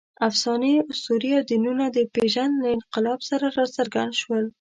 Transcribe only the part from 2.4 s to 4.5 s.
له انقلاب سره راڅرګند شول.